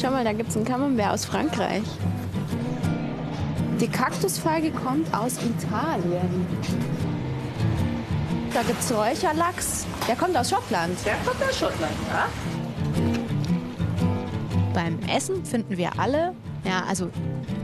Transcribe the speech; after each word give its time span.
Schau 0.00 0.10
mal, 0.10 0.24
da 0.24 0.32
gibt 0.32 0.48
es 0.48 0.56
einen 0.56 0.64
Camembert 0.64 1.10
aus 1.10 1.26
Frankreich. 1.26 1.82
Die 3.80 3.88
Kaktusfeige 3.88 4.70
kommt 4.70 5.12
aus 5.14 5.34
Italien. 5.42 6.46
Da 8.54 8.62
gibt 8.62 8.80
es 8.80 8.90
Räucherlachs. 8.94 9.86
Der 10.08 10.16
kommt 10.16 10.36
aus 10.38 10.48
Schottland. 10.48 10.96
Der 11.04 11.16
kommt 11.24 11.42
aus 11.42 11.58
Schottland, 11.58 11.92
ja? 12.08 12.28
Beim 14.72 14.98
Essen 15.14 15.44
finden 15.44 15.76
wir 15.76 15.98
alle, 15.98 16.34
ja, 16.64 16.84
also 16.88 17.10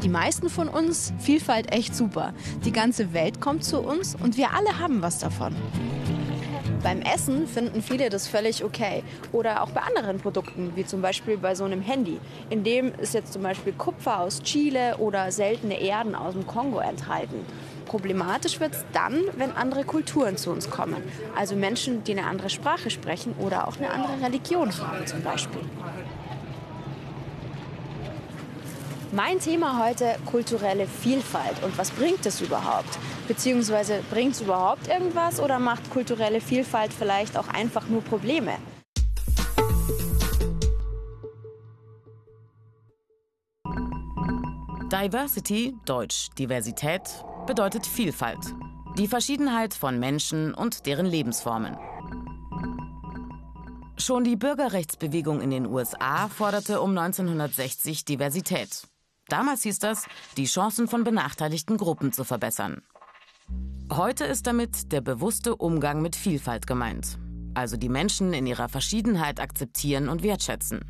die 0.02 0.08
meisten 0.10 0.50
von 0.50 0.68
uns, 0.68 1.14
Vielfalt 1.18 1.72
echt 1.72 1.94
super. 1.94 2.34
Die 2.66 2.72
ganze 2.72 3.14
Welt 3.14 3.40
kommt 3.40 3.64
zu 3.64 3.80
uns 3.80 4.14
und 4.14 4.36
wir 4.36 4.52
alle 4.52 4.78
haben 4.78 5.00
was 5.00 5.18
davon. 5.20 5.54
Beim 6.82 7.00
Essen 7.02 7.46
finden 7.46 7.82
viele 7.82 8.10
das 8.10 8.28
völlig 8.28 8.62
okay. 8.64 9.02
Oder 9.32 9.62
auch 9.62 9.70
bei 9.70 9.80
anderen 9.82 10.18
Produkten, 10.18 10.72
wie 10.74 10.84
zum 10.84 11.02
Beispiel 11.02 11.36
bei 11.36 11.54
so 11.54 11.64
einem 11.64 11.80
Handy. 11.80 12.18
In 12.50 12.64
dem 12.64 12.92
ist 12.94 13.14
jetzt 13.14 13.32
zum 13.32 13.42
Beispiel 13.42 13.72
Kupfer 13.72 14.20
aus 14.20 14.42
Chile 14.42 14.96
oder 14.98 15.32
seltene 15.32 15.80
Erden 15.80 16.14
aus 16.14 16.34
dem 16.34 16.46
Kongo 16.46 16.78
enthalten. 16.78 17.44
Problematisch 17.86 18.60
wird 18.60 18.74
es 18.74 18.84
dann, 18.92 19.20
wenn 19.36 19.52
andere 19.52 19.84
Kulturen 19.84 20.36
zu 20.36 20.50
uns 20.50 20.70
kommen. 20.70 20.96
Also 21.36 21.54
Menschen, 21.54 22.02
die 22.04 22.12
eine 22.12 22.26
andere 22.26 22.50
Sprache 22.50 22.90
sprechen 22.90 23.34
oder 23.38 23.68
auch 23.68 23.76
eine 23.76 23.90
andere 23.90 24.20
Religion 24.22 24.76
haben 24.78 25.06
zum 25.06 25.22
Beispiel. 25.22 25.62
Mein 29.12 29.38
Thema 29.38 29.84
heute 29.84 30.16
kulturelle 30.26 30.88
Vielfalt 30.88 31.62
und 31.62 31.78
was 31.78 31.92
bringt 31.92 32.26
es 32.26 32.40
überhaupt? 32.40 32.98
Beziehungsweise 33.28 34.02
bringt 34.10 34.34
es 34.34 34.40
überhaupt 34.40 34.88
irgendwas 34.88 35.38
oder 35.38 35.60
macht 35.60 35.88
kulturelle 35.90 36.40
Vielfalt 36.40 36.92
vielleicht 36.92 37.38
auch 37.38 37.46
einfach 37.46 37.86
nur 37.88 38.02
Probleme? 38.02 38.52
Diversity, 44.90 45.74
Deutsch 45.84 46.28
Diversität, 46.36 47.02
bedeutet 47.46 47.86
Vielfalt. 47.86 48.40
Die 48.98 49.06
Verschiedenheit 49.06 49.72
von 49.72 50.00
Menschen 50.00 50.52
und 50.52 50.84
deren 50.86 51.06
Lebensformen. 51.06 51.76
Schon 53.98 54.24
die 54.24 54.36
Bürgerrechtsbewegung 54.36 55.40
in 55.40 55.50
den 55.50 55.66
USA 55.66 56.28
forderte 56.28 56.80
um 56.80 56.90
1960 56.96 58.04
Diversität. 58.04 58.88
Damals 59.28 59.62
hieß 59.62 59.80
das, 59.80 60.06
die 60.36 60.46
Chancen 60.46 60.86
von 60.86 61.02
benachteiligten 61.02 61.76
Gruppen 61.76 62.12
zu 62.12 62.22
verbessern. 62.22 62.82
Heute 63.92 64.24
ist 64.24 64.46
damit 64.46 64.92
der 64.92 65.00
bewusste 65.00 65.56
Umgang 65.56 66.00
mit 66.00 66.14
Vielfalt 66.16 66.66
gemeint, 66.66 67.18
also 67.54 67.76
die 67.76 67.88
Menschen 67.88 68.32
in 68.32 68.46
ihrer 68.46 68.68
Verschiedenheit 68.68 69.40
akzeptieren 69.40 70.08
und 70.08 70.22
wertschätzen. 70.22 70.84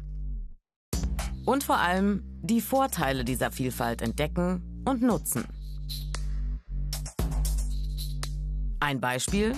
Und 1.46 1.64
vor 1.64 1.78
allem 1.78 2.22
die 2.42 2.60
Vorteile 2.60 3.24
dieser 3.24 3.50
Vielfalt 3.50 4.02
entdecken 4.02 4.82
und 4.84 5.02
nutzen. 5.02 5.44
Ein 8.80 9.00
Beispiel. 9.00 9.52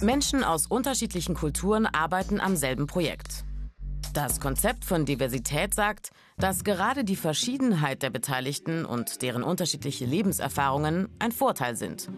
Menschen 0.00 0.42
aus 0.44 0.66
unterschiedlichen 0.66 1.34
Kulturen 1.34 1.86
arbeiten 1.86 2.40
am 2.40 2.56
selben 2.56 2.86
Projekt. 2.86 3.44
Das 4.12 4.40
Konzept 4.40 4.84
von 4.84 5.06
Diversität 5.06 5.74
sagt, 5.74 6.10
dass 6.36 6.64
gerade 6.64 7.02
die 7.02 7.16
Verschiedenheit 7.16 8.02
der 8.02 8.10
Beteiligten 8.10 8.84
und 8.84 9.22
deren 9.22 9.42
unterschiedliche 9.42 10.04
Lebenserfahrungen 10.04 11.08
ein 11.18 11.32
Vorteil 11.32 11.76
sind. 11.76 12.10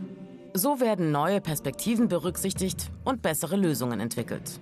So 0.54 0.80
werden 0.80 1.12
neue 1.12 1.40
Perspektiven 1.40 2.08
berücksichtigt 2.08 2.90
und 3.04 3.22
bessere 3.22 3.54
Lösungen 3.54 4.00
entwickelt. 4.00 4.60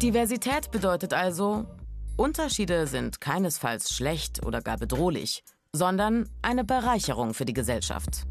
Diversität 0.00 0.70
bedeutet 0.70 1.12
also, 1.12 1.66
Unterschiede 2.16 2.86
sind 2.86 3.20
keinesfalls 3.20 3.96
schlecht 3.96 4.46
oder 4.46 4.60
gar 4.60 4.76
bedrohlich, 4.76 5.42
sondern 5.72 6.28
eine 6.40 6.62
Bereicherung 6.62 7.34
für 7.34 7.46
die 7.46 7.52
Gesellschaft. 7.52 8.26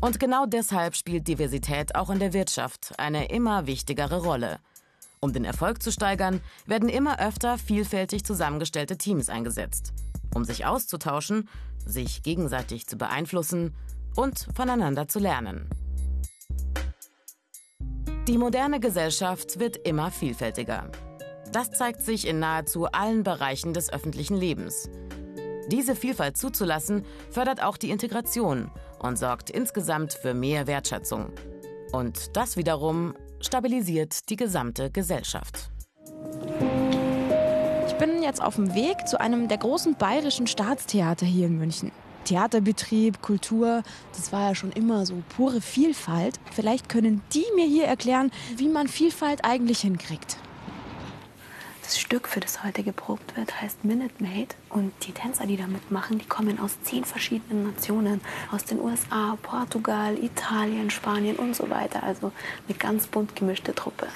Und 0.00 0.18
genau 0.18 0.46
deshalb 0.46 0.96
spielt 0.96 1.28
Diversität 1.28 1.94
auch 1.94 2.10
in 2.10 2.18
der 2.18 2.32
Wirtschaft 2.32 2.94
eine 2.98 3.30
immer 3.30 3.66
wichtigere 3.66 4.22
Rolle. 4.22 4.58
Um 5.20 5.34
den 5.34 5.44
Erfolg 5.44 5.82
zu 5.82 5.92
steigern, 5.92 6.40
werden 6.66 6.88
immer 6.88 7.20
öfter 7.20 7.58
vielfältig 7.58 8.24
zusammengestellte 8.24 8.96
Teams 8.96 9.28
eingesetzt, 9.28 9.92
um 10.34 10.44
sich 10.44 10.64
auszutauschen, 10.64 11.48
sich 11.84 12.22
gegenseitig 12.22 12.86
zu 12.86 12.96
beeinflussen 12.96 13.74
und 14.16 14.48
voneinander 14.54 15.08
zu 15.08 15.18
lernen. 15.18 15.68
Die 18.26 18.38
moderne 18.38 18.80
Gesellschaft 18.80 19.58
wird 19.58 19.76
immer 19.76 20.10
vielfältiger. 20.10 20.90
Das 21.52 21.72
zeigt 21.72 22.00
sich 22.02 22.26
in 22.26 22.38
nahezu 22.38 22.86
allen 22.86 23.22
Bereichen 23.22 23.74
des 23.74 23.92
öffentlichen 23.92 24.36
Lebens. 24.36 24.88
Diese 25.70 25.94
Vielfalt 25.94 26.36
zuzulassen, 26.36 27.04
fördert 27.30 27.62
auch 27.62 27.76
die 27.76 27.90
Integration 27.90 28.70
und 28.98 29.18
sorgt 29.18 29.50
insgesamt 29.50 30.12
für 30.12 30.34
mehr 30.34 30.66
Wertschätzung. 30.66 31.32
Und 31.92 32.36
das 32.36 32.56
wiederum 32.56 33.14
stabilisiert 33.40 34.28
die 34.30 34.36
gesamte 34.36 34.90
Gesellschaft. 34.90 35.70
Ich 37.86 37.94
bin 37.94 38.22
jetzt 38.22 38.42
auf 38.42 38.56
dem 38.56 38.74
Weg 38.74 39.06
zu 39.06 39.20
einem 39.20 39.46
der 39.46 39.58
großen 39.58 39.94
bayerischen 39.94 40.48
Staatstheater 40.48 41.26
hier 41.26 41.46
in 41.46 41.58
München. 41.58 41.92
Theaterbetrieb, 42.24 43.22
Kultur, 43.22 43.82
das 44.16 44.32
war 44.32 44.48
ja 44.48 44.54
schon 44.54 44.72
immer 44.72 45.06
so 45.06 45.22
pure 45.36 45.60
Vielfalt. 45.60 46.38
Vielleicht 46.50 46.88
können 46.88 47.22
die 47.32 47.46
mir 47.54 47.66
hier 47.66 47.84
erklären, 47.84 48.30
wie 48.56 48.68
man 48.68 48.88
Vielfalt 48.88 49.44
eigentlich 49.44 49.80
hinkriegt. 49.80 50.36
Stück, 52.10 52.26
für 52.26 52.40
das 52.40 52.64
heute 52.64 52.82
geprobt 52.82 53.36
wird, 53.36 53.62
heißt 53.62 53.84
Minute 53.84 54.12
Maid. 54.18 54.56
Und 54.68 54.92
die 55.06 55.12
Tänzer, 55.12 55.46
die 55.46 55.56
da 55.56 55.68
mitmachen, 55.68 56.18
die 56.18 56.26
kommen 56.26 56.58
aus 56.58 56.76
zehn 56.82 57.04
verschiedenen 57.04 57.62
Nationen. 57.62 58.20
Aus 58.50 58.64
den 58.64 58.80
USA, 58.80 59.38
Portugal, 59.40 60.18
Italien, 60.18 60.90
Spanien 60.90 61.36
und 61.36 61.54
so 61.54 61.70
weiter. 61.70 62.02
Also 62.02 62.32
eine 62.66 62.76
ganz 62.76 63.06
bunt 63.06 63.36
gemischte 63.36 63.76
Truppe. 63.76 64.08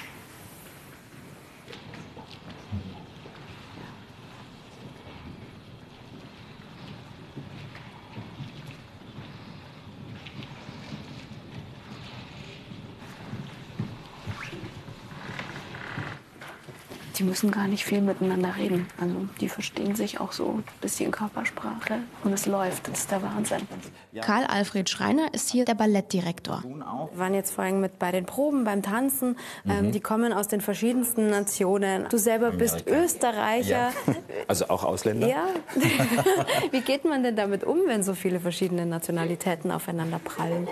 Die 17.17 17.23
müssen 17.23 17.51
gar 17.51 17.67
nicht 17.67 17.85
viel 17.85 18.01
miteinander 18.01 18.55
reden. 18.57 18.87
Also 18.99 19.15
die 19.39 19.49
verstehen 19.49 19.95
sich 19.95 20.19
auch 20.19 20.31
so 20.31 20.59
ein 20.59 20.63
bisschen 20.81 21.11
Körpersprache 21.11 21.99
und 22.23 22.33
es 22.33 22.45
läuft. 22.45 22.87
Das 22.87 22.99
ist 22.99 23.11
der 23.11 23.21
Wahnsinn. 23.21 23.61
Karl 24.21 24.45
Alfred 24.45 24.89
Schreiner 24.89 25.33
ist 25.33 25.49
hier 25.49 25.65
der 25.65 25.75
Ballettdirektor. 25.75 26.63
Wir 26.63 27.19
waren 27.19 27.33
jetzt 27.33 27.51
vorhin 27.51 27.81
mit 27.81 27.99
bei 27.99 28.11
den 28.11 28.25
Proben, 28.25 28.63
beim 28.63 28.81
Tanzen. 28.81 29.37
Ähm, 29.67 29.91
die 29.91 29.99
kommen 29.99 30.33
aus 30.33 30.47
den 30.47 30.61
verschiedensten 30.61 31.29
Nationen. 31.29 32.07
Du 32.09 32.17
selber 32.17 32.51
bist 32.51 32.87
Österreicher. 32.87 33.91
Ja. 34.07 34.15
Also 34.47 34.69
auch 34.69 34.83
Ausländer? 34.83 35.27
Ja. 35.27 35.47
Wie 36.71 36.81
geht 36.81 37.05
man 37.05 37.23
denn 37.23 37.35
damit 37.35 37.63
um, 37.63 37.79
wenn 37.87 38.03
so 38.03 38.13
viele 38.13 38.39
verschiedene 38.39 38.85
Nationalitäten 38.85 39.71
aufeinander 39.71 40.19
prallen? 40.19 40.67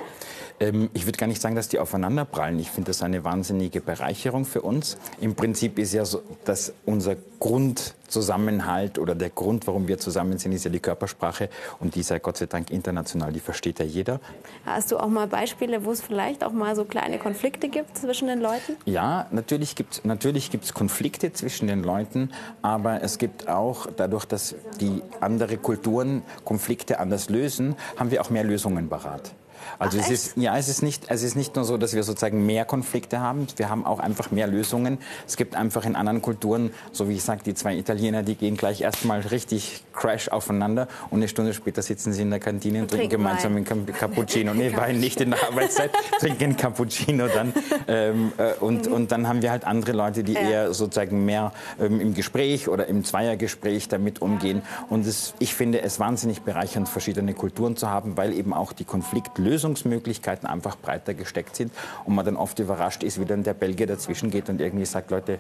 Ähm, 0.59 0.90
ich 0.94 1.06
würde 1.06 1.18
gar 1.18 1.28
nicht 1.28 1.41
sagen, 1.41 1.56
dass 1.56 1.68
die 1.68 1.80
aufeinanderprallen. 1.80 2.59
Ich 2.59 2.69
finde 2.69 2.90
das 2.90 3.02
eine 3.02 3.24
wahnsinnige 3.24 3.81
Bereicherung 3.81 4.46
für 4.46 4.62
uns. 4.62 4.97
Im 5.19 5.36
Prinzip 5.36 5.80
ist 5.80 5.94
ja 5.94 6.06
so, 6.06 6.22
dass 6.46 6.74
unser 6.86 7.16
Grundzusammenhalt 7.40 9.00
oder 9.00 9.16
der 9.16 9.30
Grund, 9.30 9.68
warum 9.68 9.88
wir 9.88 9.97
zusammen 9.97 10.38
sind, 10.38 10.53
ist 10.53 10.63
ja 10.63 10.72
die 10.72 10.80
Körpersprache. 10.80 11.50
Und 11.80 11.96
die 11.96 12.03
sei 12.03 12.19
Gott 12.19 12.38
sei 12.38 12.46
Dank 12.46 12.72
international, 12.72 13.34
die 13.34 13.40
versteht 13.40 13.80
ja 13.80 13.86
jeder. 13.86 14.19
Hast 14.66 14.92
du 14.92 14.97
auch 14.97 15.09
mal 15.09 15.28
Beispiele, 15.28 15.84
wo 15.84 15.92
es 15.92 16.02
vielleicht 16.02 16.44
auch 16.44 16.54
mal 16.54 16.75
so 16.75 16.86
kleine 16.86 17.19
Konflikte 17.19 17.68
gibt 17.68 17.98
zwischen 17.98 18.27
den 18.27 18.39
Leuten? 18.39 18.77
Ja, 18.86 19.27
natürlich 19.31 19.75
gibt 19.75 19.94
es 19.95 20.06
natürlich 20.06 20.51
gibt's 20.51 20.74
Konflikte 20.74 21.33
zwischen 21.33 21.68
den 21.68 21.83
Leuten, 21.83 22.31
aber 22.62 23.01
es 23.01 23.18
gibt 23.18 23.48
auch, 23.50 23.88
dadurch, 23.95 24.25
dass 24.25 24.56
die 24.80 25.01
andere 25.19 25.57
Kulturen 25.57 26.24
Konflikte 26.45 27.00
anders 27.00 27.30
lösen, 27.30 27.75
haben 27.98 28.12
wir 28.12 28.22
auch 28.22 28.30
mehr 28.30 28.44
Lösungen 28.44 28.88
parat. 28.88 29.33
Also 29.79 29.97
Ach, 30.00 30.05
es 30.05 30.11
ist 30.11 30.38
ja, 30.38 30.57
es 30.57 30.69
ist 30.69 30.83
nicht, 30.83 31.05
es 31.09 31.23
ist 31.23 31.35
nicht 31.35 31.55
nur 31.55 31.65
so, 31.65 31.77
dass 31.77 31.94
wir 31.94 32.03
sozusagen 32.03 32.45
mehr 32.45 32.65
Konflikte 32.65 33.19
haben. 33.19 33.47
Wir 33.55 33.69
haben 33.69 33.85
auch 33.85 34.00
einfach 34.00 34.31
mehr 34.31 34.47
Lösungen. 34.47 34.97
Es 35.27 35.38
gibt 35.38 35.55
einfach 35.55 35.85
in 35.85 35.95
anderen 35.95 36.21
Kulturen, 36.21 36.71
so 36.91 37.09
wie 37.09 37.15
ich 37.15 37.23
sage, 37.23 37.41
die 37.45 37.53
zwei 37.53 37.75
Italiener, 37.75 38.23
die 38.23 38.35
gehen 38.35 38.57
gleich 38.57 38.81
erstmal 38.81 39.21
richtig 39.21 39.83
Crash 39.94 40.29
aufeinander 40.29 40.88
und 41.09 41.19
eine 41.19 41.27
Stunde 41.27 41.53
später 41.53 41.81
sitzen 41.81 42.13
sie 42.13 42.23
in 42.23 42.29
der 42.29 42.39
Kantine 42.39 42.81
und 42.81 42.91
trinken 42.91 43.09
gemeinsam 43.09 43.55
einen 43.55 43.65
Cappuccino. 43.65 44.53
Nee, 44.53 44.73
Wein 44.75 45.00
nicht 45.00 45.21
in 45.21 45.31
der 45.31 45.44
Arbeitszeit, 45.44 45.91
trinken 46.19 46.57
Cappuccino 46.57 47.27
dann. 47.27 47.53
Ähm, 47.88 48.33
äh, 48.38 48.53
und, 48.59 48.88
mhm. 48.88 48.94
und 48.94 49.11
dann 49.11 49.27
haben 49.27 49.41
wir 49.41 49.51
halt 49.51 49.65
andere 49.65 49.91
Leute, 49.91 50.23
die 50.23 50.33
ja. 50.33 50.41
eher 50.41 50.73
sozusagen 50.73 51.25
mehr 51.25 51.51
ähm, 51.79 52.00
im 52.00 52.13
Gespräch 52.13 52.69
oder 52.69 52.88
im 52.88 53.03
Zweiergespräch 53.03 53.88
damit 53.88 54.21
umgehen. 54.21 54.61
Und 54.89 55.05
es, 55.05 55.33
ich 55.39 55.53
finde 55.53 55.81
es 55.81 56.00
wahnsinnig 56.00 56.41
bereichernd, 56.41 56.89
verschiedene 56.89 57.33
Kulturen 57.33 57.75
zu 57.75 57.89
haben, 57.89 58.17
weil 58.17 58.33
eben 58.33 58.53
auch 58.53 58.73
die 58.73 58.85
Konfliktlösung 58.85 59.43
Lösungsmöglichkeiten 59.44 60.48
einfach 60.48 60.78
breiter 60.78 61.13
gesteckt 61.13 61.56
sind 61.56 61.72
und 62.06 62.16
man 62.16 62.25
dann 62.25 62.36
oft 62.36 62.60
überrascht 62.60 63.04
ist, 63.04 63.19
wie 63.19 63.25
dann 63.25 63.44
der 63.44 63.54
Belgier 63.54 63.88
dazwischen 63.88 64.31
geht 64.31 64.50
und 64.50 64.62
irgendwie 64.62 64.86
sagt, 64.86 65.12
Leute, 65.12 65.40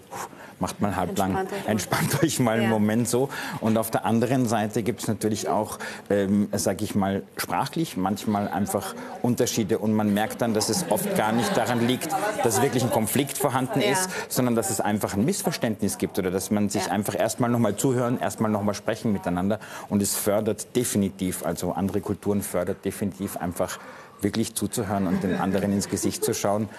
macht 0.59 0.81
mal 0.81 0.95
halblang, 0.95 1.35
entspannt 1.35 1.51
euch, 1.51 1.67
entspannt 1.67 2.23
euch 2.23 2.39
mal 2.39 2.53
einen 2.53 2.63
ja. 2.63 2.69
Moment 2.69 3.07
so. 3.07 3.29
Und 3.59 3.77
auf 3.77 3.91
der 3.91 4.05
anderen 4.05 4.47
Seite 4.47 4.83
gibt 4.83 5.01
es 5.01 5.07
natürlich 5.07 5.49
auch, 5.49 5.79
ähm, 6.09 6.47
sage 6.53 6.83
ich 6.83 6.95
mal, 6.95 7.23
sprachlich 7.37 7.97
manchmal 7.97 8.47
einfach 8.47 8.95
Unterschiede 9.21 9.77
und 9.79 9.93
man 9.93 10.13
merkt 10.13 10.41
dann, 10.41 10.53
dass 10.53 10.69
es 10.69 10.85
oft 10.89 11.15
gar 11.17 11.31
nicht 11.31 11.55
daran 11.57 11.85
liegt, 11.85 12.09
dass 12.43 12.61
wirklich 12.61 12.83
ein 12.83 12.91
Konflikt 12.91 13.37
vorhanden 13.37 13.81
ja. 13.81 13.91
ist, 13.91 14.09
sondern 14.29 14.55
dass 14.55 14.69
es 14.69 14.79
einfach 14.79 15.15
ein 15.15 15.25
Missverständnis 15.25 15.97
gibt 15.97 16.17
oder 16.19 16.31
dass 16.31 16.51
man 16.51 16.69
sich 16.69 16.85
ja. 16.85 16.91
einfach 16.91 17.19
erstmal 17.19 17.49
noch 17.49 17.59
mal 17.59 17.75
zuhören, 17.75 18.19
erstmal 18.19 18.51
noch 18.51 18.63
mal 18.63 18.73
sprechen 18.73 19.11
miteinander 19.11 19.59
und 19.89 20.01
es 20.01 20.15
fördert 20.15 20.75
definitiv, 20.75 21.45
also 21.45 21.73
andere 21.73 22.01
Kulturen 22.01 22.41
fördert 22.41 22.85
definitiv 22.85 23.37
einfach 23.37 23.79
wirklich 24.23 24.55
zuzuhören 24.55 25.07
und 25.07 25.23
den 25.23 25.35
anderen 25.35 25.73
ins 25.73 25.89
Gesicht 25.89 26.23
zu 26.23 26.33
schauen, 26.33 26.69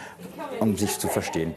um 0.60 0.76
sich 0.76 0.98
zu 0.98 1.08
verstehen. 1.08 1.54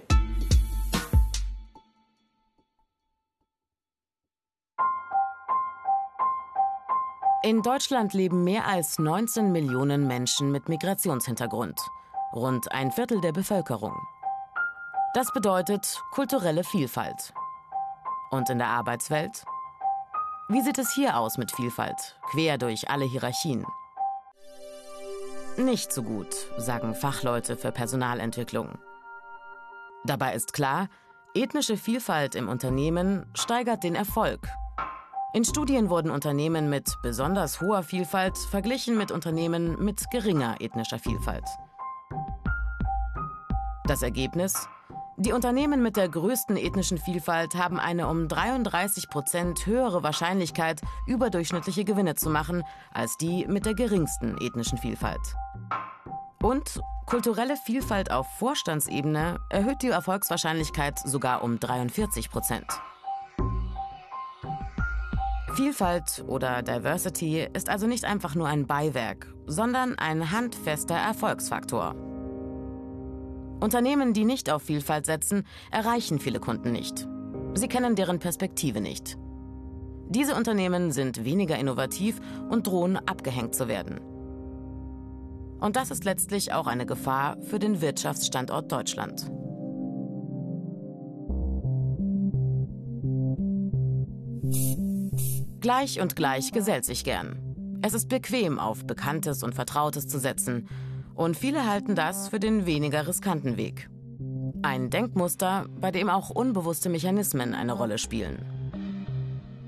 In 7.44 7.62
Deutschland 7.62 8.14
leben 8.14 8.44
mehr 8.44 8.68
als 8.68 9.00
19 9.00 9.54
Millionen 9.54 10.06
Menschen 10.06 10.52
mit 10.52 10.68
Migrationshintergrund, 10.68 11.80
rund 12.34 12.72
ein 12.74 12.92
Viertel 12.92 13.22
der 13.22 13.32
Bevölkerung. 13.32 13.96
Das 15.14 15.32
bedeutet 15.32 16.02
kulturelle 16.12 16.66
Vielfalt. 16.66 17.34
Und 18.32 18.50
in 18.50 18.58
der 18.58 18.68
Arbeitswelt? 18.68 19.46
Wie 20.50 20.62
sieht 20.62 20.78
es 20.78 20.94
hier 20.94 21.18
aus 21.18 21.38
mit 21.38 21.52
Vielfalt, 21.52 22.20
quer 22.32 22.58
durch 22.58 22.90
alle 22.90 23.06
Hierarchien? 23.06 23.66
Nicht 25.58 25.92
so 25.92 26.04
gut, 26.04 26.34
sagen 26.58 26.96
Fachleute 26.96 27.58
für 27.58 27.72
Personalentwicklung. 27.72 28.78
Dabei 30.06 30.34
ist 30.34 30.54
klar, 30.54 30.88
ethnische 31.34 31.78
Vielfalt 31.78 32.36
im 32.36 32.48
Unternehmen 32.48 33.26
steigert 33.34 33.84
den 33.84 33.96
Erfolg 33.96 34.48
in 35.34 35.44
Studien 35.44 35.90
wurden 35.92 36.10
Unternehmen 36.10 36.68
mit 36.68 36.98
besonders 37.04 37.62
hoher 37.62 37.84
Vielfalt 37.84 38.38
verglichen 38.50 38.98
mit 38.98 39.12
Unternehmen 39.12 39.78
mit 39.84 40.10
geringer 40.10 40.56
ethnischer 40.62 40.98
Vielfalt. 40.98 41.44
Das 43.86 44.02
Ergebnis? 44.02 44.68
Die 45.18 45.34
Unternehmen 45.34 45.84
mit 45.84 45.96
der 45.96 46.10
größten 46.10 46.58
ethnischen 46.58 46.98
Vielfalt 46.98 47.56
haben 47.56 47.80
eine 47.80 48.08
um 48.08 48.28
33 48.28 49.10
Prozent 49.10 49.66
höhere 49.66 50.02
Wahrscheinlichkeit, 50.02 50.82
überdurchschnittliche 51.06 51.84
Gewinne 51.84 52.16
zu 52.16 52.30
machen, 52.30 52.64
als 52.92 53.18
die 53.18 53.46
mit 53.46 53.66
der 53.66 53.76
geringsten 53.76 54.38
ethnischen 54.42 54.78
Vielfalt. 54.78 55.36
Und 56.48 56.80
kulturelle 57.06 57.58
Vielfalt 57.58 58.10
auf 58.10 58.26
Vorstandsebene 58.40 59.38
erhöht 59.50 59.82
die 59.82 59.90
Erfolgswahrscheinlichkeit 59.90 60.98
sogar 60.98 61.44
um 61.44 61.60
43 61.60 62.30
Prozent. 62.30 62.66
Vielfalt 65.56 66.24
oder 66.26 66.62
Diversity 66.64 67.46
ist 67.54 67.68
also 67.68 67.86
nicht 67.86 68.06
einfach 68.06 68.34
nur 68.34 68.48
ein 68.48 68.66
Beiwerk, 68.66 69.28
sondern 69.46 70.00
ein 70.00 70.32
handfester 70.32 70.96
Erfolgsfaktor. 70.96 71.96
Unternehmen, 73.60 74.14
die 74.14 74.24
nicht 74.24 74.50
auf 74.50 74.62
Vielfalt 74.62 75.06
setzen, 75.06 75.46
erreichen 75.70 76.18
viele 76.18 76.40
Kunden 76.40 76.72
nicht. 76.72 77.10
Sie 77.56 77.68
kennen 77.68 77.98
deren 77.98 78.20
Perspektive 78.20 78.80
nicht. 78.80 79.18
Diese 80.08 80.34
Unternehmen 80.34 80.94
sind 80.94 81.26
weniger 81.26 81.58
innovativ 81.60 82.22
und 82.50 82.68
drohen 82.68 82.96
abgehängt 82.96 83.54
zu 83.54 83.68
werden. 83.68 84.00
Und 85.60 85.76
das 85.76 85.92
ist 85.92 86.04
letztlich 86.04 86.54
auch 86.54 86.68
eine 86.68 86.86
Gefahr 86.86 87.38
für 87.42 87.60
den 87.60 87.82
Wirtschaftsstandort 87.82 88.72
Deutschland. 88.72 89.32
Gleich 95.60 96.00
und 96.00 96.16
gleich 96.16 96.52
gesellt 96.52 96.86
sich 96.86 97.04
gern. 97.04 97.80
Es 97.82 97.94
ist 97.94 98.10
bequem, 98.10 98.60
auf 98.60 98.86
Bekanntes 98.86 99.44
und 99.44 99.56
Vertrautes 99.56 100.08
zu 100.08 100.20
setzen. 100.20 100.68
Und 101.16 101.36
viele 101.36 101.68
halten 101.68 101.96
das 101.96 102.30
für 102.30 102.40
den 102.40 102.66
weniger 102.66 103.08
riskanten 103.08 103.58
Weg. 103.58 103.90
Ein 104.62 104.90
Denkmuster, 104.90 105.66
bei 105.80 105.92
dem 105.92 106.10
auch 106.10 106.30
unbewusste 106.30 106.90
Mechanismen 106.90 107.54
eine 107.54 107.74
Rolle 107.74 107.98
spielen. 107.98 108.46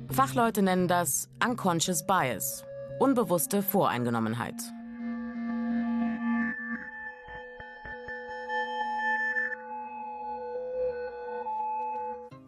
Fachleute 0.09 0.61
nennen 0.61 0.87
das 0.87 1.29
Unconscious 1.43 2.05
Bias, 2.05 2.63
unbewusste 2.99 3.61
Voreingenommenheit. 3.61 4.55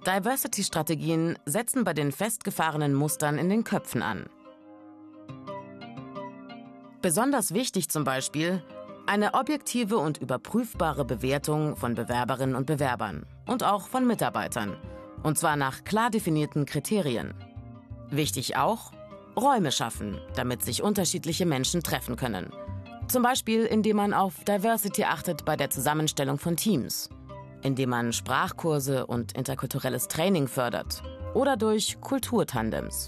Diversity-Strategien 0.05 1.37
setzen 1.45 1.83
bei 1.83 1.93
den 1.93 2.11
festgefahrenen 2.11 2.95
Mustern 2.95 3.37
in 3.37 3.49
den 3.49 3.63
Köpfen 3.63 4.01
an. 4.01 4.25
Besonders 7.03 7.53
wichtig 7.53 7.89
zum 7.89 8.03
Beispiel 8.03 8.63
eine 9.05 9.35
objektive 9.35 9.97
und 9.97 10.17
überprüfbare 10.17 11.05
Bewertung 11.05 11.75
von 11.75 11.93
Bewerberinnen 11.93 12.55
und 12.55 12.65
Bewerbern 12.65 13.27
und 13.45 13.63
auch 13.63 13.87
von 13.87 14.07
Mitarbeitern, 14.07 14.75
und 15.21 15.37
zwar 15.37 15.55
nach 15.55 15.83
klar 15.83 16.09
definierten 16.09 16.65
Kriterien. 16.65 17.35
Wichtig 18.09 18.57
auch, 18.57 18.91
Räume 19.39 19.71
schaffen, 19.71 20.19
damit 20.35 20.63
sich 20.63 20.81
unterschiedliche 20.81 21.45
Menschen 21.45 21.83
treffen 21.83 22.15
können. 22.15 22.51
Zum 23.07 23.21
Beispiel, 23.21 23.65
indem 23.65 23.97
man 23.97 24.13
auf 24.15 24.43
Diversity 24.45 25.03
achtet 25.03 25.45
bei 25.45 25.55
der 25.55 25.69
Zusammenstellung 25.69 26.39
von 26.39 26.57
Teams– 26.57 27.09
indem 27.63 27.89
man 27.89 28.13
Sprachkurse 28.13 29.05
und 29.05 29.33
interkulturelles 29.33 30.07
Training 30.07 30.47
fördert 30.47 31.03
oder 31.33 31.57
durch 31.57 31.99
Kulturtandems. 32.01 33.07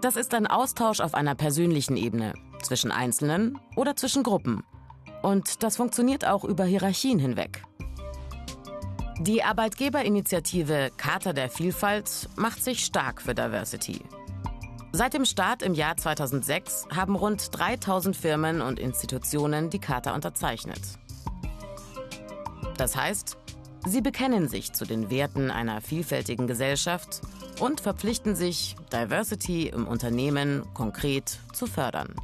Das 0.00 0.16
ist 0.16 0.34
ein 0.34 0.46
Austausch 0.46 1.00
auf 1.00 1.14
einer 1.14 1.34
persönlichen 1.34 1.96
Ebene, 1.96 2.34
zwischen 2.62 2.90
Einzelnen 2.90 3.58
oder 3.76 3.96
zwischen 3.96 4.22
Gruppen. 4.22 4.62
Und 5.22 5.62
das 5.62 5.76
funktioniert 5.76 6.26
auch 6.26 6.44
über 6.44 6.64
Hierarchien 6.64 7.18
hinweg. 7.18 7.62
Die 9.20 9.42
Arbeitgeberinitiative 9.42 10.90
Charta 10.96 11.32
der 11.32 11.48
Vielfalt 11.48 12.28
macht 12.36 12.62
sich 12.62 12.84
stark 12.84 13.22
für 13.22 13.34
Diversity. 13.34 14.00
Seit 14.92 15.14
dem 15.14 15.24
Start 15.24 15.62
im 15.62 15.74
Jahr 15.74 15.96
2006 15.96 16.88
haben 16.94 17.16
rund 17.16 17.48
3000 17.56 18.16
Firmen 18.16 18.60
und 18.60 18.78
Institutionen 18.78 19.70
die 19.70 19.78
Charta 19.78 20.14
unterzeichnet. 20.14 20.80
Das 22.76 22.96
heißt, 22.96 23.36
sie 23.86 24.00
bekennen 24.00 24.48
sich 24.48 24.72
zu 24.72 24.84
den 24.84 25.10
Werten 25.10 25.50
einer 25.50 25.80
vielfältigen 25.80 26.46
Gesellschaft 26.46 27.20
und 27.60 27.80
verpflichten 27.80 28.34
sich, 28.34 28.76
Diversity 28.92 29.68
im 29.68 29.86
Unternehmen 29.86 30.64
konkret 30.74 31.38
zu 31.52 31.66
fördern. 31.66 32.14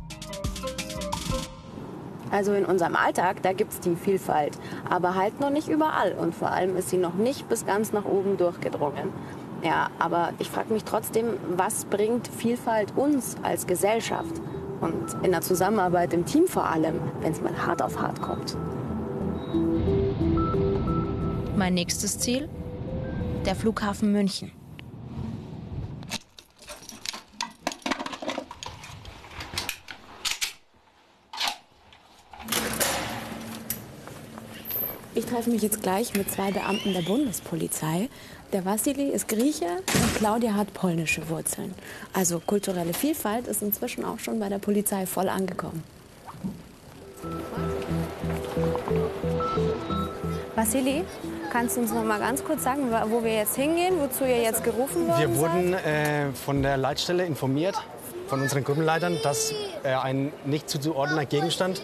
Also 2.30 2.52
in 2.52 2.64
unserem 2.64 2.94
Alltag, 2.94 3.42
da 3.42 3.52
gibt 3.52 3.72
es 3.72 3.80
die 3.80 3.96
Vielfalt, 3.96 4.56
aber 4.88 5.16
halt 5.16 5.40
noch 5.40 5.50
nicht 5.50 5.68
überall 5.68 6.12
und 6.12 6.34
vor 6.34 6.50
allem 6.50 6.76
ist 6.76 6.90
sie 6.90 6.96
noch 6.96 7.14
nicht 7.14 7.48
bis 7.48 7.66
ganz 7.66 7.92
nach 7.92 8.04
oben 8.04 8.36
durchgedrungen. 8.36 9.12
Ja, 9.62 9.90
aber 9.98 10.32
ich 10.38 10.48
frage 10.48 10.72
mich 10.72 10.84
trotzdem, 10.84 11.34
was 11.56 11.84
bringt 11.84 12.28
Vielfalt 12.28 12.96
uns 12.96 13.36
als 13.42 13.66
Gesellschaft 13.66 14.40
und 14.80 15.16
in 15.22 15.32
der 15.32 15.42
Zusammenarbeit 15.42 16.14
im 16.14 16.24
Team 16.24 16.46
vor 16.46 16.64
allem, 16.64 17.00
wenn 17.20 17.32
es 17.32 17.40
mal 17.42 17.66
hart 17.66 17.82
auf 17.82 18.00
hart 18.00 18.22
kommt? 18.22 18.56
Mein 21.60 21.74
nächstes 21.74 22.18
Ziel? 22.18 22.48
Der 23.44 23.54
Flughafen 23.54 24.12
München. 24.12 24.50
Ich 35.14 35.26
treffe 35.26 35.50
mich 35.50 35.60
jetzt 35.60 35.82
gleich 35.82 36.14
mit 36.14 36.30
zwei 36.30 36.50
Beamten 36.50 36.94
der 36.94 37.02
Bundespolizei. 37.02 38.08
Der 38.54 38.64
Vassili 38.64 39.10
ist 39.10 39.28
Grieche 39.28 39.82
und 39.92 40.14
Claudia 40.14 40.54
hat 40.54 40.72
polnische 40.72 41.28
Wurzeln. 41.28 41.74
Also 42.14 42.40
kulturelle 42.40 42.94
Vielfalt 42.94 43.46
ist 43.46 43.60
inzwischen 43.60 44.06
auch 44.06 44.18
schon 44.18 44.40
bei 44.40 44.48
der 44.48 44.60
Polizei 44.60 45.04
voll 45.04 45.28
angekommen. 45.28 45.82
Vassili, 50.56 51.04
Kannst 51.50 51.76
du 51.76 51.80
uns 51.80 51.92
noch 51.92 52.04
mal 52.04 52.20
ganz 52.20 52.44
kurz 52.44 52.62
sagen, 52.62 52.92
wo 53.08 53.24
wir 53.24 53.34
jetzt 53.34 53.56
hingehen, 53.56 53.94
wozu 53.98 54.24
ihr 54.24 54.40
jetzt 54.40 54.62
gerufen 54.62 55.08
worden 55.08 55.18
Wir 55.18 55.36
wurden 55.36 55.74
äh, 55.74 56.32
von 56.32 56.62
der 56.62 56.76
Leitstelle 56.76 57.24
informiert, 57.26 57.74
von 58.28 58.40
unseren 58.40 58.62
Gruppenleitern, 58.62 59.18
dass 59.24 59.52
äh, 59.82 59.92
ein 59.94 60.32
nicht 60.44 60.70
zuzuordnener 60.70 61.26
Gegenstand 61.26 61.82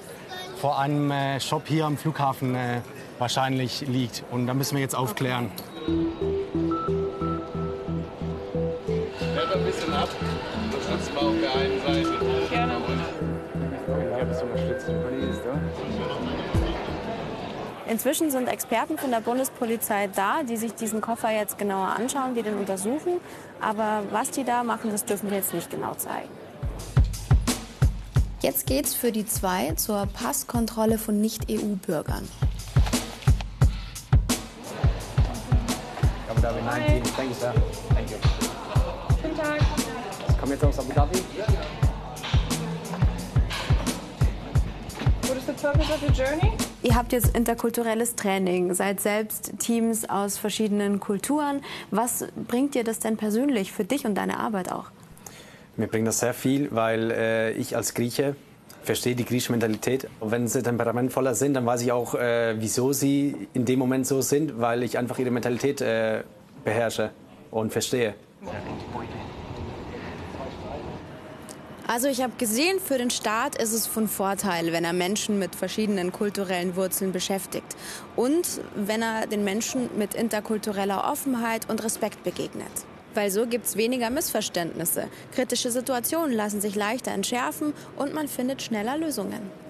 vor 0.61 0.79
einem 0.79 1.11
äh, 1.11 1.41
Shop 1.41 1.63
hier 1.67 1.85
am 1.85 1.99
Flughafen 1.99 2.55
äh, 2.55 2.81
wahrscheinlich 3.19 3.81
liegt. 3.89 4.23
Und 4.31 4.47
da 4.47 4.55
müssen 4.55 4.77
wir 4.77 4.83
jetzt 4.83 4.95
aufklären. 4.95 5.51
Stellt 9.19 9.53
ein 9.53 9.65
bisschen 9.65 9.93
ab, 9.95 10.09
sonst 10.89 11.13
mal 11.13 11.23
auf 11.23 11.35
der 11.43 11.55
einen 11.55 12.05
Seite. 12.05 12.36
Inzwischen 17.89 18.33
sind 18.33 18.49
Experten 18.49 18.99
von 18.99 19.13
der 19.13 19.21
Bundespolizei 19.21 20.09
da, 20.09 20.43
die 20.43 20.57
sich 20.57 20.75
diesen 20.75 21.01
Koffer 21.01 21.31
jetzt 21.31 21.57
genauer 21.57 21.89
anschauen, 21.97 22.35
die 22.35 22.43
den 22.43 22.57
untersuchen. 22.57 23.21
Aber 23.61 24.03
was 24.11 24.31
die 24.33 24.43
da 24.43 24.65
machen, 24.65 24.91
das 24.91 25.05
dürfen 25.05 25.31
wir 25.31 25.37
jetzt 25.37 25.55
nicht 25.55 25.71
genau 25.71 25.95
zeigen. 25.95 26.29
Jetzt 28.41 28.67
geht's 28.67 28.95
für 28.95 29.13
die 29.13 29.25
zwei 29.25 29.73
zur 29.73 30.07
Passkontrolle 30.07 30.99
von 30.99 31.21
Nicht-EU-Bürgern. 31.21 32.29
Abu 36.29 36.41
Dhabi 36.41 36.63
19. 36.63 37.03
Thank 37.15 37.29
you, 37.29 37.35
sir. 37.35 37.55
Thank 37.95 38.11
you. 38.11 38.17
Guten 39.23 39.37
Tag. 39.37 39.61
Kommen 40.41 40.53
jetzt 40.53 40.65
aus 40.65 40.79
Abu 40.81 40.93
Dhabi? 40.93 41.19
What 45.23 45.37
is 45.37 45.47
the 45.47 45.53
purpose 45.53 45.91
of 45.93 46.03
your 46.03 46.11
journey? 46.11 46.66
Ihr 46.87 46.95
habt 46.95 47.13
jetzt 47.13 47.37
interkulturelles 47.37 48.15
Training, 48.15 48.73
seid 48.73 49.01
selbst 49.01 49.55
Teams 49.59 50.09
aus 50.09 50.39
verschiedenen 50.39 51.01
Kulturen. 51.01 51.63
Was 51.91 52.25
bringt 52.47 52.77
dir 52.77 52.85
das 52.85 53.01
denn 53.01 53.17
persönlich 53.17 53.73
für 53.73 53.83
dich 53.83 54.07
und 54.07 54.15
deine 54.15 54.39
Arbeit 54.39 54.71
auch? 54.71 54.85
Mir 55.77 55.89
bringt 55.89 56.07
das 56.07 56.21
sehr 56.21 56.33
viel, 56.33 56.69
weil 56.71 57.11
äh, 57.11 57.51
ich 57.55 57.75
als 57.75 57.93
Grieche 57.93 58.37
verstehe 58.85 59.17
die 59.17 59.25
griechische 59.25 59.51
Mentalität. 59.51 60.09
Und 60.21 60.31
wenn 60.31 60.47
sie 60.47 60.63
temperamentvoller 60.63 61.35
sind, 61.35 61.55
dann 61.55 61.67
weiß 61.67 61.83
ich 61.83 61.91
auch, 61.91 62.15
äh, 62.15 62.55
wieso 62.61 62.93
sie 62.93 63.49
in 63.53 63.65
dem 63.65 63.81
Moment 63.81 64.07
so 64.07 64.23
sind, 64.23 64.61
weil 64.61 64.85
ich 64.85 64.97
einfach 64.97 65.19
ihre 65.19 65.33
Mentalität 65.33 65.81
äh, 65.81 66.23
beherrsche 66.63 67.11
und 67.51 67.73
verstehe. 67.73 68.15
Also 71.89 72.09
ich 72.09 72.21
habe 72.21 72.33
gesehen, 72.37 72.81
für 72.81 72.99
den 72.99 73.11
Staat 73.11 73.63
ist 73.63 73.73
es 73.73 73.87
von 73.87 74.09
Vorteil, 74.09 74.73
wenn 74.73 74.85
er 74.85 74.93
Menschen 74.93 75.39
mit 75.39 75.55
verschiedenen 75.55 76.11
kulturellen 76.11 76.75
Wurzeln 76.75 77.13
beschäftigt 77.13 77.77
und 78.17 78.61
wenn 78.75 79.03
er 79.03 79.29
den 79.29 79.45
Menschen 79.45 79.89
mit 79.97 80.15
interkultureller 80.15 81.09
Offenheit 81.09 81.71
und 81.71 81.85
Respekt 81.85 82.25
begegnet. 82.25 82.73
Weil 83.15 83.31
so 83.31 83.47
gibt 83.47 83.67
es 83.67 83.77
weniger 83.77 84.11
Missverständnisse. 84.11 85.07
Kritische 85.33 85.71
Situationen 85.71 86.35
lassen 86.35 86.61
sich 86.61 86.75
leichter 86.75 87.13
entschärfen 87.13 87.73
und 87.97 88.13
man 88.13 88.27
findet 88.27 88.63
schneller 88.63 88.99
Lösungen. 88.99 89.66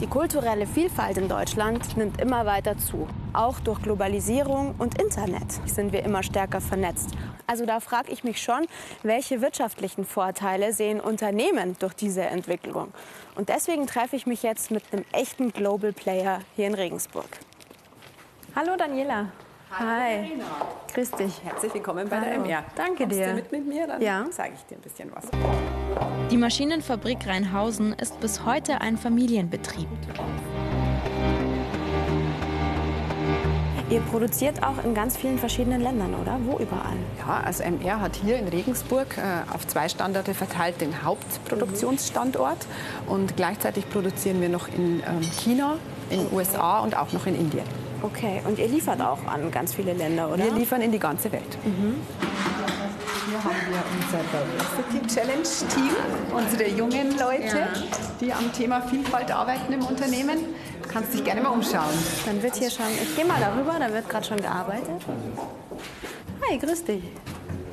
Die 0.00 0.06
kulturelle 0.06 0.64
Vielfalt 0.64 1.18
in 1.18 1.28
Deutschland 1.28 1.96
nimmt 1.96 2.20
immer 2.20 2.46
weiter 2.46 2.78
zu. 2.78 3.08
Auch 3.32 3.58
durch 3.58 3.82
Globalisierung 3.82 4.76
und 4.78 5.02
Internet 5.02 5.50
sind 5.66 5.92
wir 5.92 6.04
immer 6.04 6.22
stärker 6.22 6.60
vernetzt. 6.60 7.10
Also 7.48 7.66
da 7.66 7.80
frage 7.80 8.12
ich 8.12 8.22
mich 8.22 8.40
schon, 8.40 8.66
welche 9.02 9.42
wirtschaftlichen 9.42 10.04
Vorteile 10.04 10.72
sehen 10.72 11.00
Unternehmen 11.00 11.74
durch 11.80 11.94
diese 11.94 12.22
Entwicklung? 12.22 12.92
Und 13.34 13.48
deswegen 13.48 13.88
treffe 13.88 14.14
ich 14.14 14.24
mich 14.24 14.44
jetzt 14.44 14.70
mit 14.70 14.84
einem 14.92 15.04
echten 15.10 15.52
Global 15.52 15.92
Player 15.92 16.42
hier 16.54 16.68
in 16.68 16.74
Regensburg. 16.74 17.28
Hallo 18.54 18.76
Daniela. 18.76 19.32
Hi. 19.72 20.28
Verena. 20.28 20.44
Grüß 20.94 21.10
dich. 21.10 21.42
Herzlich 21.42 21.74
willkommen 21.74 22.08
bei 22.08 22.20
Hallo. 22.20 22.44
der 22.44 22.60
MR. 22.60 22.64
Danke 22.76 23.02
Kommst 23.02 23.18
dir. 23.18 23.28
du 23.28 23.34
mit 23.34 23.50
mit 23.50 23.66
mir? 23.66 23.88
Dann 23.88 24.00
ja. 24.00 24.24
zeige 24.30 24.54
ich 24.54 24.62
dir 24.62 24.76
ein 24.76 24.80
bisschen 24.80 25.10
was. 25.12 25.24
Die 26.30 26.36
Maschinenfabrik 26.36 27.26
Rheinhausen 27.26 27.94
ist 27.94 28.20
bis 28.20 28.44
heute 28.44 28.82
ein 28.82 28.98
Familienbetrieb. 28.98 29.88
Ihr 33.88 34.00
produziert 34.00 34.62
auch 34.62 34.84
in 34.84 34.92
ganz 34.92 35.16
vielen 35.16 35.38
verschiedenen 35.38 35.80
Ländern, 35.80 36.14
oder? 36.14 36.38
Wo 36.44 36.58
überall? 36.58 36.98
Ja, 37.18 37.40
also 37.42 37.64
MR 37.64 38.02
hat 38.02 38.16
hier 38.16 38.38
in 38.38 38.46
Regensburg 38.48 39.16
äh, 39.16 39.50
auf 39.54 39.66
zwei 39.66 39.88
Standorte 39.88 40.34
verteilt 40.34 40.82
den 40.82 41.02
Hauptproduktionsstandort. 41.02 42.66
Und 43.06 43.34
gleichzeitig 43.36 43.88
produzieren 43.88 44.42
wir 44.42 44.50
noch 44.50 44.68
in 44.68 45.00
ähm, 45.00 45.22
China, 45.38 45.76
in 46.10 46.18
den 46.18 46.32
USA 46.34 46.80
und 46.80 46.94
auch 46.94 47.10
noch 47.14 47.24
in 47.24 47.36
Indien. 47.36 47.64
Okay, 48.02 48.42
und 48.46 48.58
ihr 48.58 48.68
liefert 48.68 49.00
auch 49.00 49.24
an 49.26 49.50
ganz 49.50 49.74
viele 49.74 49.94
Länder, 49.94 50.28
oder? 50.28 50.44
Wir 50.44 50.52
liefern 50.52 50.82
in 50.82 50.92
die 50.92 50.98
ganze 50.98 51.32
Welt. 51.32 51.58
Mhm. 51.64 51.94
Wir 53.78 53.84
unser 53.94 54.24
Diversity 54.32 55.06
Challenge 55.06 55.42
Team, 55.72 55.96
unsere 56.34 56.68
jungen 56.68 57.16
Leute, 57.16 57.58
ja. 57.58 57.68
die 58.20 58.32
am 58.32 58.52
Thema 58.52 58.80
Vielfalt 58.82 59.30
arbeiten 59.30 59.72
im 59.72 59.84
Unternehmen. 59.84 60.38
Du 60.82 60.88
kannst 60.88 61.14
dich 61.14 61.22
gerne 61.22 61.42
mal 61.42 61.50
umschauen. 61.50 61.94
Dann 62.26 62.42
wird 62.42 62.56
hier 62.56 62.70
schon, 62.70 62.86
ich 63.00 63.14
gehe 63.14 63.24
mal 63.24 63.38
darüber, 63.40 63.78
da 63.78 63.92
wird 63.92 64.08
gerade 64.08 64.26
schon 64.26 64.38
gearbeitet. 64.38 65.00
Hi, 66.48 66.58
grüß 66.58 66.84
dich. 66.84 67.04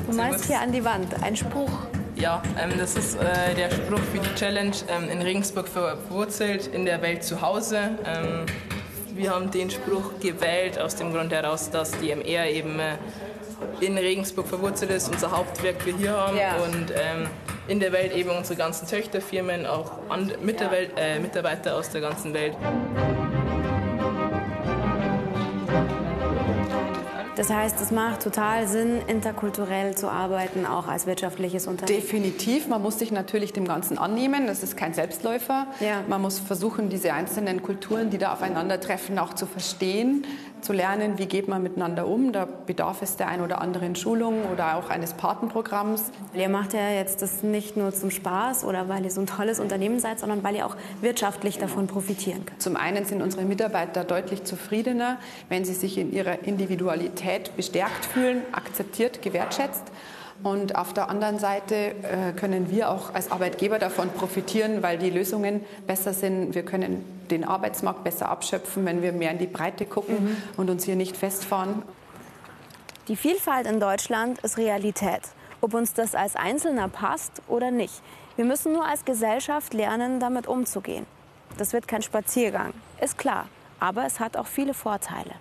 Du 0.07 0.15
malst 0.15 0.45
hier 0.45 0.59
an 0.59 0.71
die 0.71 0.85
Wand 0.85 1.23
einen 1.23 1.35
Spruch. 1.35 1.71
Ja, 2.15 2.43
ähm, 2.61 2.73
das 2.77 2.95
ist 2.95 3.15
äh, 3.15 3.55
der 3.55 3.71
Spruch 3.71 3.99
für 4.11 4.19
die 4.19 4.35
Challenge 4.35 4.75
ähm, 4.87 5.09
in 5.09 5.21
Regensburg 5.23 5.67
verwurzelt, 5.67 6.67
in 6.67 6.85
der 6.85 7.01
Welt 7.01 7.23
zu 7.23 7.41
Hause. 7.41 7.97
Ähm, 8.05 8.45
wir 9.15 9.31
haben 9.31 9.49
den 9.49 9.69
Spruch 9.71 10.19
gewählt 10.19 10.77
aus 10.77 10.97
dem 10.97 11.13
Grund 11.13 11.31
heraus, 11.31 11.71
dass 11.71 11.91
die 11.99 12.11
MR 12.11 12.47
eben 12.47 12.79
äh, 12.79 12.97
in 13.81 13.97
Regensburg 13.97 14.47
verwurzelt 14.47 14.91
ist, 14.91 15.09
unser 15.09 15.31
Hauptwerk 15.31 15.85
wir 15.85 15.95
hier 15.97 16.11
haben 16.11 16.37
ja. 16.37 16.55
und 16.55 16.91
ähm, 16.91 17.27
in 17.67 17.79
der 17.79 17.91
Welt 17.91 18.13
eben 18.13 18.29
unsere 18.29 18.55
ganzen 18.55 18.87
Töchterfirmen, 18.87 19.65
auch 19.65 19.91
an, 20.09 20.31
mit 20.41 20.59
der 20.59 20.71
Welt, 20.71 20.91
äh, 20.97 21.19
Mitarbeiter 21.19 21.75
aus 21.75 21.89
der 21.89 22.01
ganzen 22.01 22.33
Welt. 22.33 22.55
Das 27.35 27.49
heißt, 27.49 27.81
es 27.81 27.91
macht 27.91 28.23
total 28.23 28.65
Sinn, 28.65 29.01
interkulturell 29.07 29.93
zu 29.93 30.09
arbeiten, 30.09 30.65
auch 30.65 30.87
als 30.87 31.05
wirtschaftliches 31.05 31.67
Unternehmen. 31.67 31.99
Definitiv. 31.99 32.67
Man 32.67 32.81
muss 32.81 32.97
sich 32.97 33.11
natürlich 33.11 33.51
dem 33.51 33.67
Ganzen 33.67 33.97
annehmen. 33.97 34.47
Das 34.47 34.63
ist 34.63 34.77
kein 34.77 34.93
Selbstläufer. 34.93 35.67
Ja. 35.81 36.01
Man 36.07 36.21
muss 36.21 36.39
versuchen, 36.39 36.87
diese 36.89 37.13
einzelnen 37.13 37.61
Kulturen, 37.61 38.09
die 38.09 38.17
da 38.17 38.31
aufeinandertreffen, 38.31 39.19
auch 39.19 39.33
zu 39.33 39.45
verstehen, 39.47 40.25
zu 40.65 40.73
lernen, 40.73 41.17
wie 41.17 41.27
geht 41.27 41.47
man 41.47 41.63
miteinander 41.63 42.07
um. 42.07 42.31
Da 42.31 42.45
bedarf 42.45 43.01
es 43.01 43.15
der 43.15 43.27
ein 43.27 43.41
oder 43.41 43.61
anderen 43.61 43.95
Schulung 43.95 44.43
oder 44.51 44.75
auch 44.75 44.89
eines 44.89 45.13
Patenprogramms. 45.13 46.11
Ihr 46.33 46.49
macht 46.49 46.73
ja 46.73 46.89
jetzt 46.89 47.21
das 47.21 47.43
nicht 47.43 47.77
nur 47.77 47.93
zum 47.93 48.11
Spaß 48.11 48.65
oder 48.65 48.89
weil 48.89 49.05
ihr 49.05 49.11
so 49.11 49.21
ein 49.21 49.27
tolles 49.27 49.59
Unternehmen 49.59 49.99
seid, 49.99 50.19
sondern 50.19 50.43
weil 50.43 50.55
ihr 50.55 50.65
auch 50.65 50.75
wirtschaftlich 51.01 51.59
davon 51.59 51.87
profitieren 51.87 52.45
könnt. 52.45 52.61
Zum 52.61 52.75
einen 52.75 53.05
sind 53.05 53.21
unsere 53.21 53.45
Mitarbeiter 53.45 54.03
deutlich 54.03 54.43
zufriedener, 54.43 55.17
wenn 55.47 55.63
sie 55.63 55.73
sich 55.73 55.97
in 55.97 56.11
ihrer 56.11 56.43
Individualität 56.43 57.55
bestärkt 57.55 58.05
fühlen, 58.05 58.41
akzeptiert, 58.51 59.21
gewertschätzt. 59.21 59.83
Und 60.43 60.75
auf 60.75 60.93
der 60.93 61.09
anderen 61.09 61.39
Seite 61.39 61.75
äh, 61.75 62.33
können 62.35 62.69
wir 62.69 62.89
auch 62.89 63.13
als 63.13 63.31
Arbeitgeber 63.31 63.79
davon 63.79 64.09
profitieren, 64.09 64.83
weil 64.83 64.97
die 64.97 65.09
Lösungen 65.09 65.63
besser 65.87 66.13
sind. 66.13 66.53
Wir 66.53 66.63
können 66.63 67.03
den 67.31 67.43
Arbeitsmarkt 67.43 68.03
besser 68.03 68.29
abschöpfen, 68.29 68.85
wenn 68.85 69.01
wir 69.01 69.11
mehr 69.11 69.31
in 69.31 69.39
die 69.39 69.47
Breite 69.47 69.85
gucken 69.85 70.23
mhm. 70.23 70.37
und 70.57 70.69
uns 70.69 70.83
hier 70.83 70.95
nicht 70.95 71.17
festfahren. 71.17 71.83
Die 73.07 73.15
Vielfalt 73.15 73.67
in 73.67 73.79
Deutschland 73.79 74.39
ist 74.39 74.57
Realität, 74.57 75.21
ob 75.61 75.73
uns 75.73 75.93
das 75.93 76.15
als 76.15 76.35
Einzelner 76.35 76.89
passt 76.89 77.41
oder 77.47 77.71
nicht. 77.71 78.01
Wir 78.35 78.45
müssen 78.45 78.73
nur 78.73 78.85
als 78.85 79.05
Gesellschaft 79.05 79.73
lernen, 79.73 80.19
damit 80.19 80.47
umzugehen. 80.47 81.05
Das 81.57 81.71
wird 81.71 81.87
kein 81.87 82.01
Spaziergang, 82.01 82.73
ist 82.99 83.17
klar, 83.17 83.47
aber 83.79 84.05
es 84.05 84.19
hat 84.19 84.35
auch 84.37 84.47
viele 84.47 84.73
Vorteile. 84.73 85.31